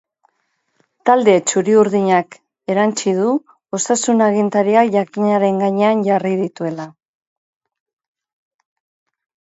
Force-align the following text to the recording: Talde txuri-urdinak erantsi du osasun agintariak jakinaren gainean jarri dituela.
Talde 1.09 1.35
txuri-urdinak 1.51 2.37
erantsi 2.75 3.13
du 3.19 3.29
osasun 3.81 4.25
agintariak 4.31 4.91
jakinaren 4.99 5.63
gainean 5.67 6.05
jarri 6.11 6.35
dituela. 6.45 6.93